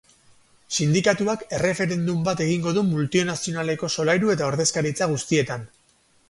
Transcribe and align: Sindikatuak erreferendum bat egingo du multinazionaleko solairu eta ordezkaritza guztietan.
Sindikatuak 0.77 1.43
erreferendum 1.57 2.23
bat 2.29 2.41
egingo 2.45 2.73
du 2.77 2.85
multinazionaleko 2.87 3.91
solairu 3.97 4.33
eta 4.37 4.49
ordezkaritza 4.49 5.11
guztietan. 5.15 5.69